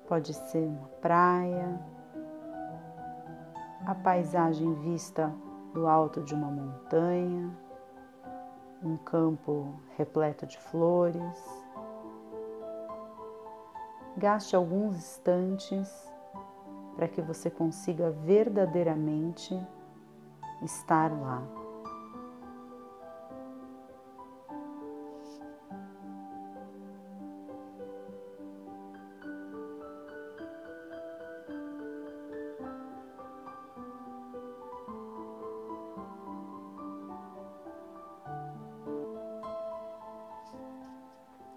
Pode 0.07 0.35
ser 0.35 0.67
uma 0.67 0.89
praia, 1.01 1.81
a 3.87 3.95
paisagem 3.95 4.75
vista 4.75 5.33
do 5.73 5.87
alto 5.87 6.23
de 6.23 6.35
uma 6.35 6.51
montanha, 6.51 7.51
um 8.83 8.97
campo 8.97 9.75
repleto 9.97 10.47
de 10.47 10.59
flores 10.59 11.60
Gaste 14.21 14.55
alguns 14.55 14.99
instantes 14.99 15.89
para 16.95 17.09
que 17.09 17.23
você 17.23 17.49
consiga 17.49 18.11
verdadeiramente 18.11 19.59
estar 20.63 21.11
lá. 21.11 21.43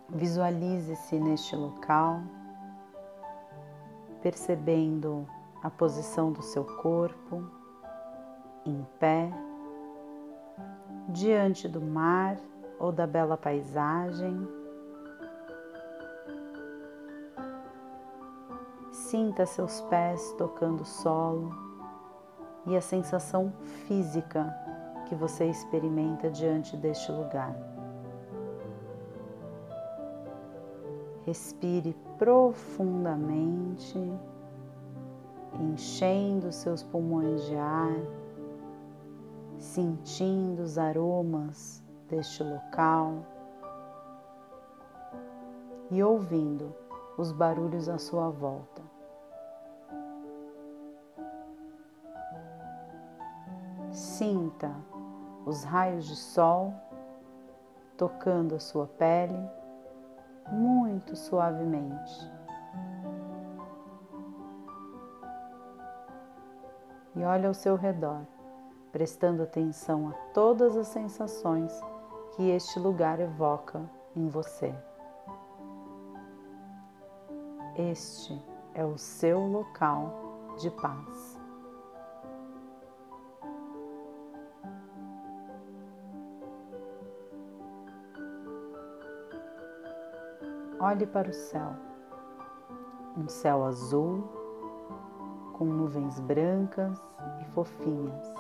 Visualize-se 0.08 1.20
neste 1.20 1.58
local 1.58 2.22
percebendo 4.24 5.28
a 5.62 5.70
posição 5.70 6.32
do 6.32 6.42
seu 6.42 6.64
corpo 6.64 7.44
em 8.66 8.88
pé, 8.98 9.30
diante 11.10 11.68
do 11.68 11.82
mar 11.82 12.38
ou 12.80 12.90
da 12.90 13.06
bela 13.06 13.36
paisagem. 13.36 14.48
Sinta 18.94 19.46
seus 19.46 19.82
pés 19.82 20.34
tocando 20.38 20.82
o 20.82 20.86
solo 20.86 21.52
e 22.66 22.78
a 22.78 22.82
sensação 22.82 23.52
física 23.86 24.56
que 25.06 25.16
você 25.16 25.46
experimenta 25.46 26.30
diante 26.30 26.78
deste 26.78 27.12
lugar. 27.12 27.54
Respire 31.26 31.94
profundamente, 32.24 34.00
enchendo 35.60 36.54
seus 36.54 36.82
pulmões 36.82 37.44
de 37.48 37.58
ar, 37.58 37.98
sentindo 39.58 40.62
os 40.62 40.78
aromas 40.78 41.84
deste 42.08 42.42
local 42.42 43.26
e 45.92 46.02
ouvindo 46.02 46.74
os 47.18 47.34
barulhos 47.34 47.90
à 47.90 47.98
sua 47.98 48.30
volta. 48.30 48.82
Sinta 53.92 54.74
os 55.46 55.66
raios 55.66 56.06
de 56.06 56.16
sol 56.16 56.74
tocando 57.98 58.56
a 58.56 58.60
sua 58.62 58.88
pele 58.88 59.38
muito 60.52 61.16
suavemente. 61.16 62.32
E 67.16 67.24
olhe 67.24 67.46
ao 67.46 67.54
seu 67.54 67.76
redor, 67.76 68.26
prestando 68.92 69.44
atenção 69.44 70.10
a 70.10 70.14
todas 70.34 70.76
as 70.76 70.88
sensações 70.88 71.72
que 72.36 72.50
este 72.50 72.80
lugar 72.80 73.20
evoca 73.20 73.82
em 74.16 74.28
você. 74.28 74.74
Este 77.76 78.40
é 78.74 78.86
o 78.86 78.98
seu 78.98 79.40
local 79.40 80.56
de 80.60 80.70
paz. 80.72 81.33
Olhe 90.86 91.08
para 91.08 91.30
o 91.30 91.34
céu. 91.34 91.78
Um 93.18 93.30
céu 93.30 93.64
azul 93.64 94.22
com 95.54 95.64
nuvens 95.64 96.20
brancas 96.20 97.00
e 97.40 97.46
fofinhas. 97.54 98.36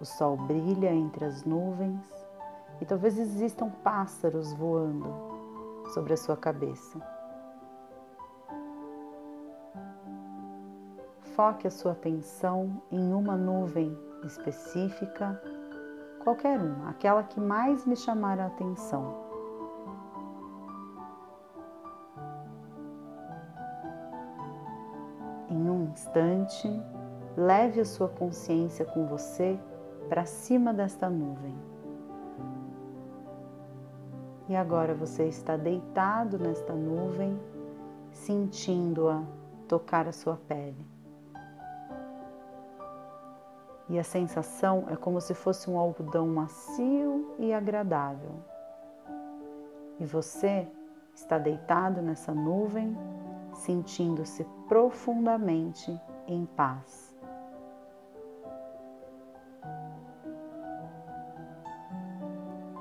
O 0.00 0.04
sol 0.04 0.36
brilha 0.36 0.92
entre 0.94 1.24
as 1.24 1.42
nuvens 1.42 2.00
e 2.80 2.86
talvez 2.86 3.18
existam 3.18 3.70
pássaros 3.82 4.52
voando 4.52 5.12
sobre 5.94 6.12
a 6.12 6.16
sua 6.16 6.36
cabeça. 6.36 7.00
Foque 11.34 11.66
a 11.66 11.72
sua 11.72 11.90
atenção 11.90 12.80
em 12.88 13.12
uma 13.12 13.36
nuvem 13.36 13.98
específica, 14.22 15.42
qualquer 16.22 16.60
uma, 16.60 16.90
aquela 16.90 17.24
que 17.24 17.40
mais 17.40 17.84
me 17.84 17.96
chamar 17.96 18.38
a 18.38 18.46
atenção. 18.46 19.29
Em 25.50 25.68
um 25.68 25.90
instante, 25.90 26.68
leve 27.36 27.80
a 27.80 27.84
sua 27.84 28.08
consciência 28.08 28.84
com 28.84 29.06
você 29.06 29.58
para 30.08 30.24
cima 30.24 30.72
desta 30.72 31.10
nuvem. 31.10 31.54
E 34.48 34.54
agora 34.56 34.94
você 34.94 35.26
está 35.26 35.56
deitado 35.56 36.38
nesta 36.38 36.72
nuvem, 36.72 37.38
sentindo-a 38.12 39.22
tocar 39.68 40.08
a 40.08 40.12
sua 40.12 40.36
pele. 40.36 40.86
E 43.88 43.98
a 43.98 44.04
sensação 44.04 44.86
é 44.88 44.94
como 44.94 45.20
se 45.20 45.34
fosse 45.34 45.68
um 45.68 45.76
algodão 45.76 46.28
macio 46.28 47.34
e 47.40 47.52
agradável. 47.52 48.36
E 49.98 50.06
você 50.06 50.68
está 51.12 51.38
deitado 51.38 52.00
nessa 52.00 52.32
nuvem, 52.32 52.96
sentindo-se 53.60 54.44
profundamente 54.66 56.00
em 56.26 56.46
paz. 56.46 57.14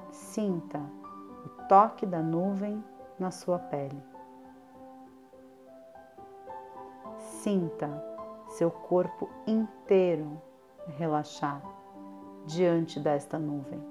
Sinta 0.10 0.80
o 1.46 1.68
toque 1.68 2.06
da 2.06 2.22
nuvem 2.22 2.82
na 3.20 3.30
sua 3.30 3.60
pele. 3.60 4.02
Sinta 7.18 7.90
seu 8.48 8.72
corpo 8.72 9.30
inteiro 9.46 10.42
relaxar 10.98 11.62
diante 12.46 13.00
desta 13.00 13.38
nuvem. 13.38 13.82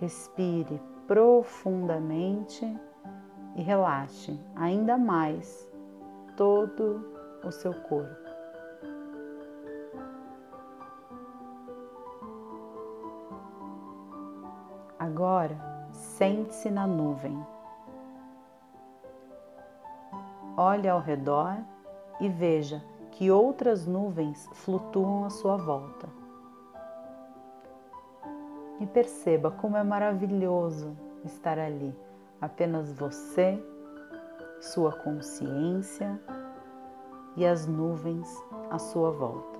Respire 0.00 0.93
profundamente 1.06 2.64
e 3.56 3.62
relaxe 3.62 4.38
ainda 4.56 4.96
mais 4.96 5.68
todo 6.36 7.04
o 7.44 7.50
seu 7.50 7.72
corpo. 7.82 8.24
Agora, 14.98 15.56
sente-se 15.92 16.70
na 16.70 16.86
nuvem. 16.86 17.38
Olhe 20.56 20.88
ao 20.88 21.00
redor 21.00 21.58
e 22.20 22.28
veja 22.28 22.82
que 23.10 23.30
outras 23.30 23.86
nuvens 23.86 24.48
flutuam 24.52 25.24
à 25.24 25.30
sua 25.30 25.56
volta 25.56 26.23
e 28.84 28.86
perceba 28.86 29.50
como 29.50 29.78
é 29.78 29.82
maravilhoso 29.82 30.94
estar 31.24 31.58
ali, 31.58 31.96
apenas 32.38 32.92
você, 32.92 33.58
sua 34.60 34.92
consciência 34.92 36.20
e 37.34 37.46
as 37.46 37.66
nuvens 37.66 38.28
à 38.70 38.78
sua 38.78 39.10
volta. 39.10 39.58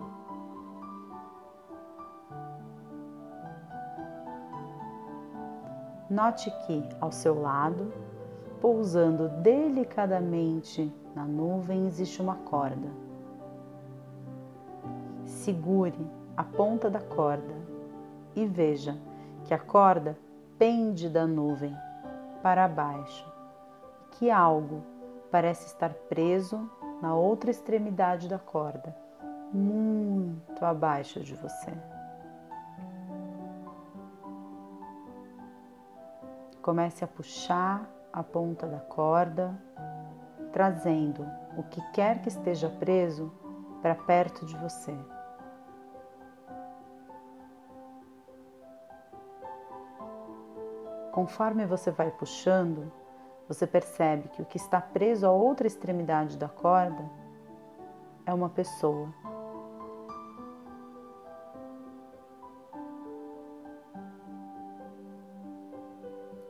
Note 6.10 6.50
que 6.66 6.86
ao 7.00 7.10
seu 7.10 7.40
lado, 7.40 7.94
pousando 8.60 9.30
delicadamente 9.40 10.92
na 11.14 11.24
nuvem, 11.24 11.86
existe 11.86 12.20
uma 12.20 12.36
corda. 12.36 12.90
Segure 15.24 16.06
a 16.36 16.44
ponta 16.44 16.90
da 16.90 17.00
corda 17.00 17.54
e 18.36 18.44
veja 18.44 18.98
que 19.44 19.54
a 19.54 19.58
corda 19.58 20.18
pende 20.58 21.08
da 21.08 21.26
nuvem 21.26 21.76
para 22.42 22.66
baixo, 22.66 23.26
que 24.12 24.30
algo 24.30 24.82
parece 25.30 25.66
estar 25.66 25.92
preso 26.08 26.70
na 27.00 27.14
outra 27.14 27.50
extremidade 27.50 28.28
da 28.28 28.38
corda, 28.38 28.96
muito 29.52 30.64
abaixo 30.64 31.20
de 31.20 31.34
você. 31.34 31.72
Comece 36.62 37.04
a 37.04 37.08
puxar 37.08 37.86
a 38.12 38.22
ponta 38.22 38.66
da 38.66 38.78
corda, 38.78 39.54
trazendo 40.52 41.26
o 41.58 41.62
que 41.64 41.80
quer 41.92 42.22
que 42.22 42.28
esteja 42.28 42.70
preso 42.70 43.30
para 43.82 43.94
perto 43.94 44.46
de 44.46 44.56
você. 44.56 44.96
Conforme 51.14 51.64
você 51.64 51.92
vai 51.92 52.10
puxando, 52.10 52.90
você 53.46 53.68
percebe 53.68 54.28
que 54.30 54.42
o 54.42 54.44
que 54.44 54.56
está 54.56 54.80
preso 54.80 55.24
à 55.24 55.30
outra 55.30 55.64
extremidade 55.64 56.36
da 56.36 56.48
corda 56.48 57.08
é 58.26 58.34
uma 58.34 58.48
pessoa. 58.48 59.14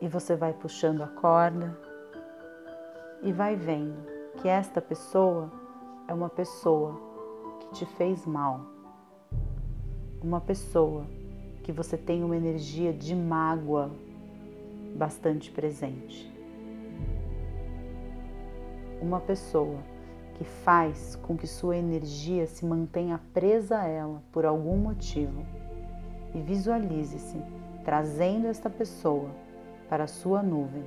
E 0.01 0.07
você 0.07 0.35
vai 0.35 0.51
puxando 0.51 1.03
a 1.03 1.09
corda 1.09 1.79
e 3.21 3.31
vai 3.31 3.55
vendo 3.55 4.03
que 4.41 4.47
esta 4.47 4.81
pessoa 4.81 5.51
é 6.07 6.13
uma 6.13 6.29
pessoa 6.29 6.99
que 7.59 7.67
te 7.75 7.85
fez 7.85 8.25
mal. 8.25 8.61
Uma 10.23 10.41
pessoa 10.41 11.05
que 11.61 11.71
você 11.71 11.95
tem 11.95 12.23
uma 12.23 12.35
energia 12.35 12.91
de 12.91 13.13
mágoa 13.15 13.91
bastante 14.95 15.51
presente. 15.51 16.33
Uma 19.01 19.19
pessoa 19.19 19.77
que 20.35 20.43
faz 20.43 21.15
com 21.17 21.37
que 21.37 21.47
sua 21.47 21.77
energia 21.77 22.45
se 22.47 22.65
mantenha 22.65 23.19
presa 23.33 23.79
a 23.79 23.87
ela 23.87 24.23
por 24.31 24.45
algum 24.45 24.77
motivo. 24.77 25.45
E 26.33 26.41
visualize-se 26.41 27.41
trazendo 27.83 28.47
esta 28.47 28.69
pessoa 28.69 29.29
para 29.87 30.07
sua 30.07 30.41
nuvem. 30.41 30.83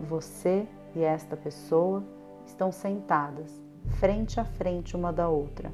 Você 0.00 0.66
e 0.94 1.02
esta 1.02 1.36
pessoa 1.36 2.04
estão 2.46 2.70
sentadas 2.70 3.60
frente 3.98 4.38
a 4.38 4.44
frente 4.44 4.96
uma 4.96 5.12
da 5.12 5.28
outra, 5.28 5.72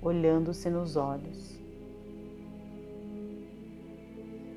olhando-se 0.00 0.70
nos 0.70 0.96
olhos. 0.96 1.55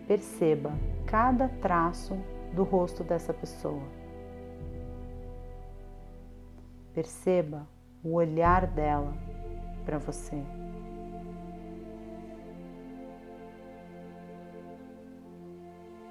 Perceba 0.10 0.72
cada 1.06 1.48
traço 1.62 2.18
do 2.56 2.64
rosto 2.64 3.04
dessa 3.04 3.32
pessoa. 3.32 3.84
Perceba 6.96 7.68
o 8.04 8.14
olhar 8.14 8.66
dela 8.66 9.14
para 9.86 10.00
você. 10.00 10.44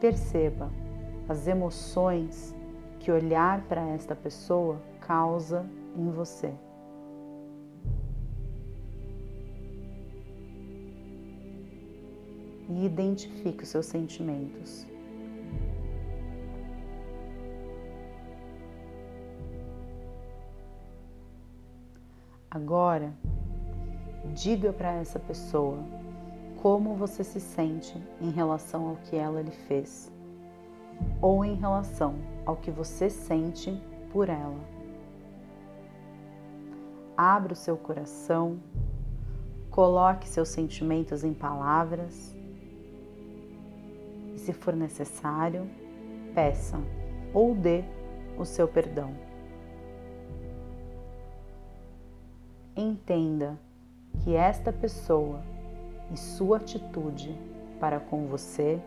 Perceba 0.00 0.70
as 1.28 1.48
emoções 1.48 2.54
que 3.00 3.10
olhar 3.10 3.62
para 3.62 3.82
esta 3.88 4.14
pessoa 4.14 4.80
causa 5.00 5.68
em 5.96 6.08
você. 6.12 6.54
E 12.78 12.86
identifique 12.86 13.64
os 13.64 13.70
seus 13.70 13.86
sentimentos. 13.86 14.86
Agora, 22.48 23.12
diga 24.32 24.72
para 24.72 24.92
essa 24.92 25.18
pessoa 25.18 25.78
como 26.62 26.94
você 26.94 27.24
se 27.24 27.40
sente 27.40 28.00
em 28.20 28.30
relação 28.30 28.90
ao 28.90 28.96
que 28.96 29.16
ela 29.16 29.42
lhe 29.42 29.50
fez 29.50 30.08
ou 31.20 31.44
em 31.44 31.56
relação 31.56 32.14
ao 32.46 32.54
que 32.54 32.70
você 32.70 33.10
sente 33.10 33.76
por 34.12 34.28
ela. 34.28 34.60
Abra 37.16 37.54
o 37.54 37.56
seu 37.56 37.76
coração, 37.76 38.60
coloque 39.68 40.28
seus 40.28 40.48
sentimentos 40.48 41.24
em 41.24 41.34
palavras 41.34 42.37
se 44.48 44.52
for 44.54 44.74
necessário, 44.74 45.68
peça 46.34 46.80
ou 47.34 47.54
dê 47.54 47.84
o 48.38 48.46
seu 48.46 48.66
perdão. 48.66 49.12
Entenda 52.74 53.58
que 54.20 54.34
esta 54.34 54.72
pessoa 54.72 55.42
e 56.10 56.16
sua 56.16 56.56
atitude 56.56 57.38
para 57.78 58.00
com 58.00 58.26
você 58.26 58.80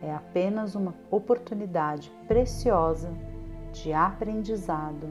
é 0.00 0.10
apenas 0.10 0.74
uma 0.74 0.94
oportunidade 1.10 2.10
preciosa 2.26 3.12
de 3.74 3.92
aprendizado, 3.92 5.06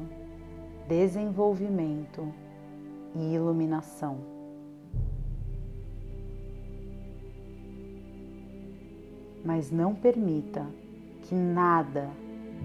desenvolvimento 0.88 2.34
e 3.14 3.36
iluminação. 3.36 4.37
Mas 9.48 9.72
não 9.72 9.96
permita 9.96 10.68
que 11.22 11.34
nada 11.34 12.10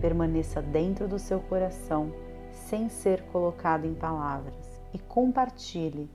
permaneça 0.01 0.61
dentro 0.61 1.07
do 1.07 1.17
seu 1.17 1.39
coração 1.39 2.13
sem 2.51 2.89
ser 2.89 3.23
colocado 3.27 3.85
em 3.85 3.95
palavras 3.95 4.83
e 4.93 4.99
compartilhe 4.99 6.11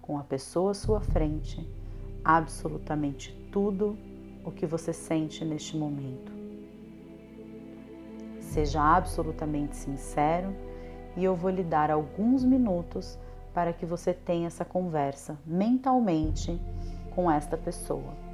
com 0.00 0.16
a 0.16 0.22
pessoa 0.22 0.70
à 0.70 0.74
sua 0.74 1.00
frente 1.00 1.68
absolutamente 2.24 3.32
tudo 3.50 3.98
o 4.44 4.52
que 4.52 4.64
você 4.64 4.92
sente 4.92 5.44
neste 5.44 5.76
momento. 5.76 6.30
Seja 8.38 8.80
absolutamente 8.80 9.74
sincero 9.74 10.54
e 11.16 11.24
eu 11.24 11.34
vou 11.34 11.50
lhe 11.50 11.64
dar 11.64 11.90
alguns 11.90 12.44
minutos 12.44 13.18
para 13.52 13.72
que 13.72 13.84
você 13.84 14.14
tenha 14.14 14.46
essa 14.46 14.64
conversa 14.64 15.36
mentalmente 15.44 16.60
com 17.12 17.28
esta 17.28 17.56
pessoa. 17.56 18.31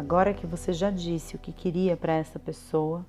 Agora 0.00 0.32
que 0.32 0.46
você 0.46 0.72
já 0.72 0.90
disse 0.90 1.36
o 1.36 1.38
que 1.38 1.52
queria 1.52 1.94
para 1.94 2.14
essa 2.14 2.38
pessoa, 2.38 3.04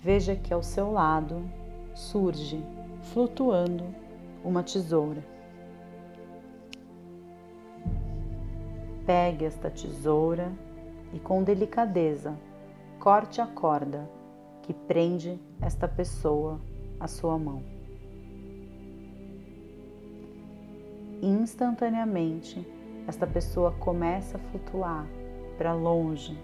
veja 0.00 0.34
que 0.34 0.52
ao 0.52 0.64
seu 0.64 0.90
lado 0.90 1.48
surge, 1.94 2.60
flutuando, 3.12 3.84
uma 4.42 4.64
tesoura. 4.64 5.24
Pegue 9.06 9.44
esta 9.44 9.70
tesoura 9.70 10.50
e, 11.12 11.20
com 11.20 11.44
delicadeza, 11.44 12.36
corte 12.98 13.40
a 13.40 13.46
corda 13.46 14.10
que 14.62 14.74
prende 14.74 15.40
esta 15.60 15.86
pessoa 15.86 16.60
à 16.98 17.06
sua 17.06 17.38
mão. 17.38 17.62
Instantaneamente, 21.22 22.66
esta 23.06 23.24
pessoa 23.24 23.70
começa 23.70 24.36
a 24.36 24.40
flutuar 24.40 25.06
para 25.58 25.74
longe, 25.74 26.38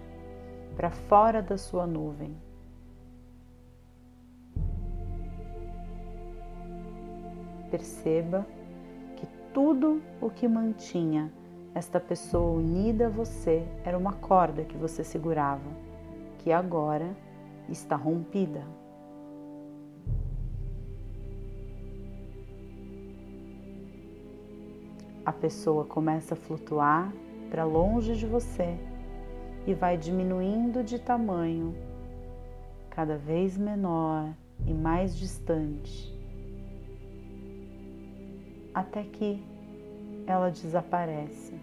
para 0.75 0.91
fora 0.91 1.41
da 1.41 1.57
sua 1.57 1.87
nuvem. 1.87 2.35
Perceba 7.71 8.45
que 9.15 9.25
tudo 9.53 10.01
o 10.21 10.29
que 10.29 10.47
mantinha 10.49 11.31
esta 11.73 11.99
pessoa 11.99 12.57
unida 12.57 13.07
a 13.07 13.09
você 13.09 13.65
era 13.85 13.97
uma 13.97 14.13
corda 14.13 14.65
que 14.65 14.77
você 14.77 15.03
segurava, 15.03 15.69
que 16.39 16.51
agora 16.51 17.15
está 17.69 17.95
rompida. 17.95 18.63
A 25.25 25.31
pessoa 25.31 25.85
começa 25.85 26.33
a 26.33 26.37
flutuar 26.37 27.11
para 27.49 27.63
longe 27.63 28.15
de 28.15 28.27
você 28.27 28.77
e 29.65 29.73
vai 29.73 29.97
diminuindo 29.97 30.83
de 30.83 30.99
tamanho, 30.99 31.75
cada 32.89 33.17
vez 33.17 33.57
menor 33.57 34.29
e 34.65 34.73
mais 34.73 35.17
distante, 35.17 36.13
até 38.73 39.03
que 39.03 39.43
ela 40.27 40.49
desaparece 40.49 41.53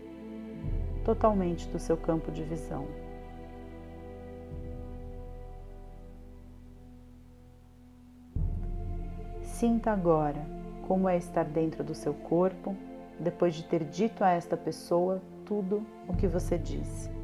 totalmente 1.04 1.68
do 1.68 1.78
seu 1.78 1.96
campo 1.96 2.30
de 2.30 2.42
visão. 2.42 2.86
Sinta 9.42 9.92
agora 9.92 10.44
como 10.88 11.08
é 11.08 11.16
estar 11.16 11.44
dentro 11.44 11.84
do 11.84 11.94
seu 11.94 12.12
corpo 12.12 12.76
depois 13.18 13.54
de 13.54 13.64
ter 13.64 13.84
dito 13.84 14.24
a 14.24 14.30
esta 14.30 14.56
pessoa 14.56 15.22
tudo 15.46 15.86
o 16.08 16.16
que 16.16 16.26
você 16.26 16.58
disse. 16.58 17.21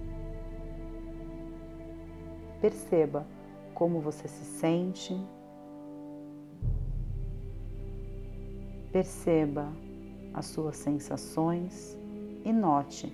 Perceba 2.60 3.26
como 3.74 4.00
você 4.00 4.26
se 4.26 4.44
sente. 4.44 5.16
Perceba 8.92 9.72
as 10.34 10.46
suas 10.46 10.76
sensações 10.76 11.96
e 12.44 12.52
note 12.52 13.12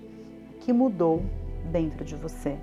que 0.60 0.72
mudou 0.72 1.22
dentro 1.70 2.04
de 2.04 2.14
você. 2.16 2.58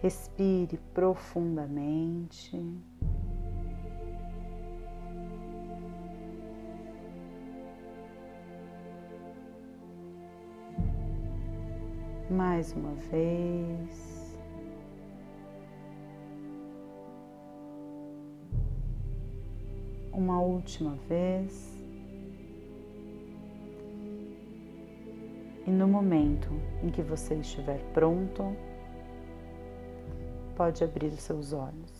Respire 0.00 0.78
profundamente. 0.94 2.56
Mais 12.30 12.74
uma 12.74 12.92
vez. 13.10 14.36
Uma 20.12 20.38
última 20.42 20.94
vez. 21.08 21.74
E 25.66 25.70
no 25.70 25.88
momento 25.88 26.48
em 26.82 26.90
que 26.90 27.00
você 27.00 27.34
estiver 27.34 27.80
pronto, 27.94 28.54
pode 30.54 30.84
abrir 30.84 31.06
os 31.06 31.20
seus 31.20 31.54
olhos. 31.54 31.97